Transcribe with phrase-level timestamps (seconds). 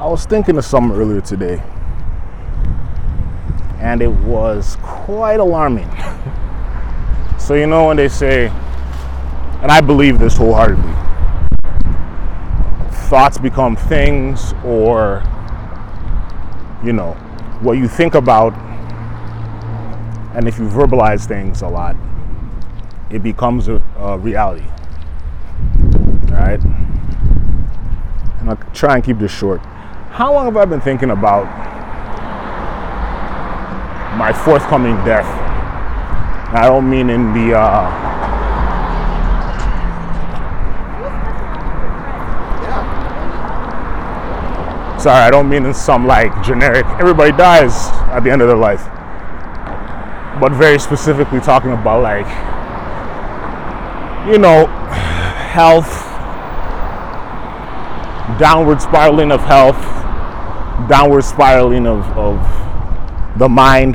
[0.00, 1.62] I was thinking of something earlier today,
[3.80, 5.90] and it was quite alarming.
[7.38, 8.46] so, you know, when they say,
[9.60, 10.94] and I believe this wholeheartedly
[13.10, 15.22] thoughts become things, or,
[16.82, 17.12] you know,
[17.60, 18.54] what you think about,
[20.34, 21.94] and if you verbalize things a lot,
[23.10, 24.64] it becomes a, a reality.
[24.64, 26.64] All right?
[28.38, 29.60] And I'll try and keep this short.
[30.10, 31.44] How long have I been thinking about
[34.18, 35.24] my forthcoming death?
[36.52, 38.10] I don't mean in the uh,
[45.00, 48.56] Sorry, I don't mean in some like generic, everybody dies at the end of their
[48.56, 48.84] life.
[50.38, 52.26] But very specifically talking about like,
[54.30, 55.88] you know, health,
[58.38, 59.99] downward spiraling of health,
[60.90, 62.36] downward spiraling of, of
[63.38, 63.94] the mind,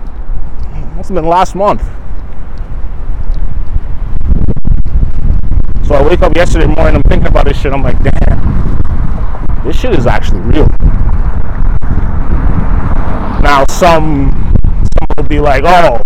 [0.95, 1.83] must have been last month,
[5.89, 7.73] So I wake up yesterday morning, I'm thinking about this shit.
[7.73, 10.67] I'm like, damn, this shit is actually real.
[13.41, 14.29] Now, some,
[14.61, 15.99] some will be like, oh,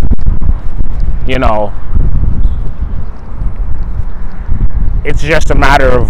[1.27, 1.73] you know,
[5.05, 6.09] it's just a matter of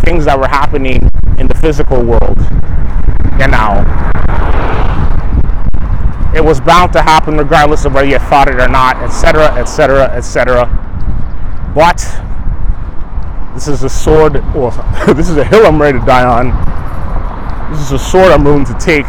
[0.00, 1.00] things that were happening
[1.38, 2.38] in the physical world.
[3.40, 3.80] You know,
[6.34, 10.10] it was bound to happen regardless of whether you thought it or not, etc., etc.,
[10.12, 10.66] etc.
[11.74, 11.98] But
[13.54, 14.70] this is a sword, or
[15.14, 16.50] this is a hill I'm ready to die on.
[17.72, 19.06] This is a sword I'm willing to take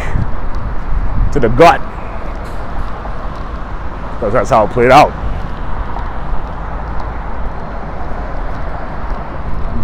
[1.33, 1.81] to the gut.
[4.15, 5.30] Because that's how it played out.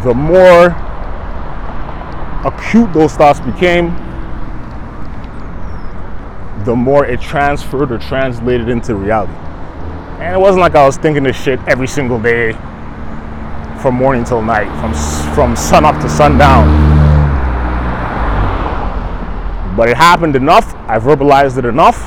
[0.07, 0.67] The more
[2.45, 3.87] acute those thoughts became,
[6.63, 9.33] the more it transferred or translated into reality.
[10.23, 12.53] And it wasn't like I was thinking this shit every single day
[13.81, 14.93] from morning till night, from,
[15.35, 16.65] from sun up to sundown.
[19.75, 21.99] But it happened enough, I verbalized it enough,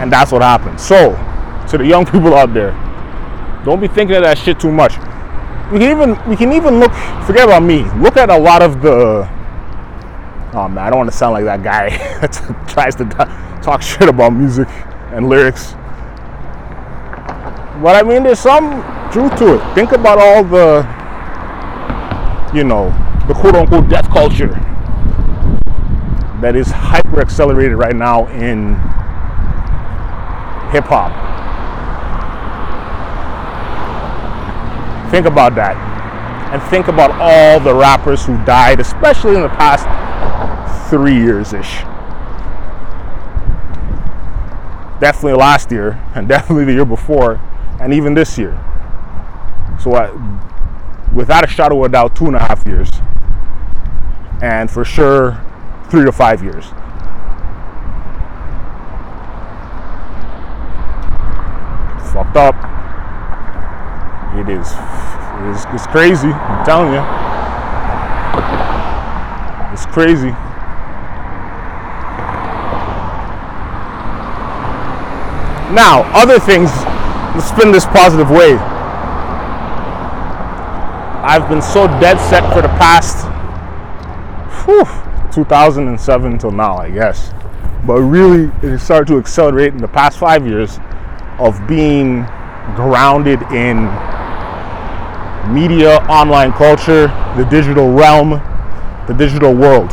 [0.00, 0.80] and that's what happened.
[0.80, 1.14] So,
[1.68, 2.70] to the young people out there,
[3.64, 4.94] don't be thinking of that shit too much.
[5.72, 6.92] We can even we can even look
[7.26, 7.82] forget about me.
[8.00, 9.28] Look at a lot of the
[10.54, 11.90] oh man, I don't want to sound like that guy
[12.20, 12.32] that
[12.68, 13.04] tries to
[13.62, 14.68] talk shit about music
[15.12, 15.72] and lyrics.
[17.82, 18.82] But I mean, there's some
[19.12, 19.74] truth to it.
[19.74, 20.86] Think about all the,
[22.56, 22.88] you know,
[23.28, 24.48] the quote unquote death culture
[26.40, 28.74] that is hyper accelerated right now in
[30.70, 30.84] hip
[35.10, 35.76] Think about that.
[36.52, 39.86] And think about all the rappers who died, especially in the past
[40.90, 41.82] three years ish
[45.00, 47.40] definitely last year and definitely the year before
[47.80, 48.52] and even this year.
[49.82, 50.10] So I,
[51.14, 52.90] without a shadow of a doubt, two and a half years.
[54.42, 55.40] And for sure,
[55.90, 56.66] three to five years.
[62.12, 62.75] Fucked up.
[64.36, 64.70] It is.
[64.70, 66.28] It is it's crazy.
[66.28, 67.00] I'm telling you.
[69.72, 70.30] It's crazy.
[75.74, 76.70] Now, other things,
[77.34, 78.54] let's spin this positive way.
[81.22, 83.26] I've been so dead set for the past
[84.64, 84.84] whew,
[85.32, 87.32] 2007 until now, I guess.
[87.86, 90.78] But really, it started to accelerate in the past five years
[91.38, 92.24] of being
[92.74, 93.86] grounded in
[95.48, 97.06] media, online culture,
[97.36, 98.30] the digital realm,
[99.06, 99.90] the digital world.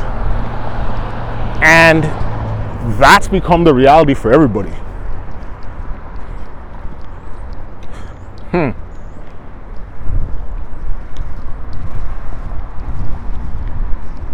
[1.63, 2.03] And
[2.99, 4.71] that's become the reality for everybody.
[8.51, 8.71] Hmm.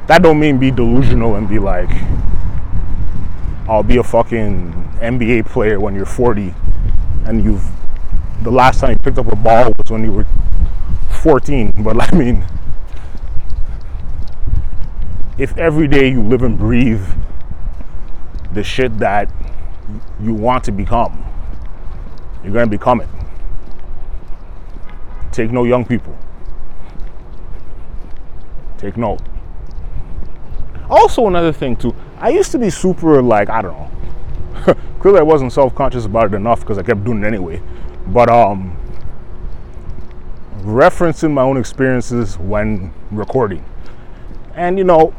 [0.08, 1.90] That don't mean be delusional and be like,
[3.68, 6.54] I'll be a fucking NBA player when you're 40
[7.26, 7.64] and you've
[8.42, 10.26] the last time you picked up a ball was when you were
[11.20, 11.74] 14.
[11.78, 12.46] But I mean,
[15.38, 17.06] if every day you live and breathe
[18.54, 19.32] the shit that
[20.22, 21.26] you want to become,
[22.44, 23.10] you're gonna become it.
[25.32, 26.18] Take no young people.
[28.78, 29.22] Take note.
[30.90, 34.74] Also, another thing too, I used to be super like I don't know.
[35.00, 37.62] Clearly, I wasn't self-conscious about it enough because I kept doing it anyway.
[38.08, 38.76] But um,
[40.64, 43.64] referencing my own experiences when recording,
[44.56, 45.14] and you know,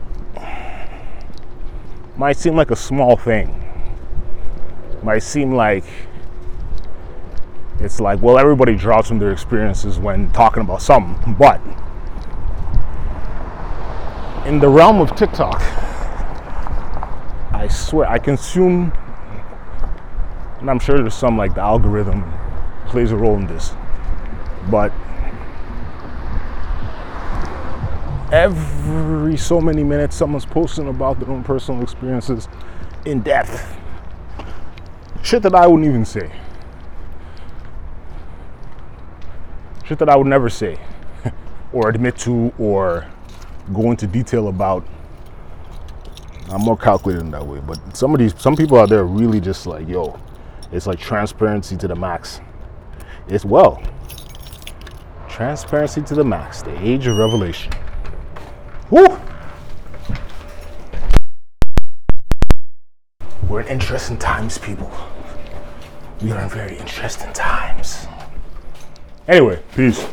[2.17, 3.57] might seem like a small thing.
[5.03, 5.85] Might seem like
[7.81, 11.61] it's like, well, everybody draws from their experiences when talking about something, but
[14.47, 15.63] in the realm of TikTok,
[17.55, 18.93] I swear I consume,
[20.61, 22.31] and I'm sure there's some like the algorithm
[22.89, 23.73] plays a role in this,
[24.71, 24.93] but
[28.33, 32.49] every so many minutes someone's posting about their own personal experiences
[33.05, 33.77] in depth.
[35.23, 36.31] Shit that I wouldn't even say.
[39.85, 40.79] Shit that I would never say
[41.73, 43.07] or admit to or
[43.73, 44.87] go into detail about.
[46.49, 49.07] I'm more calculated in that way, but some of these, some people out there are
[49.07, 50.19] really just like, yo,
[50.73, 52.41] it's like transparency to the max.
[53.29, 53.81] It's well,
[55.29, 57.73] transparency to the max, the age of revelation.
[58.91, 59.07] Woo!
[63.49, 64.91] We're in interesting times, people.
[66.21, 68.09] We are in very interesting times.
[69.29, 70.05] Anyway, peace.